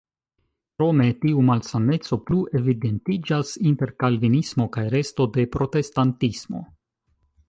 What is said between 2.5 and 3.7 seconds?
evidentiĝas